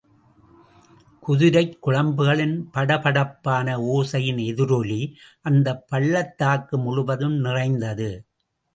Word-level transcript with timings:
குதிரைக் 1.19 1.77
குளம்புகளின் 1.87 2.55
படபடப்பான 2.73 3.77
ஓசையின் 3.93 4.41
எதிரொலி 4.41 5.01
அந்தப்பள்ளத்தாக்கு 5.49 6.81
முழுவதும் 6.81 7.37
நிறைந்தது. 7.39 8.11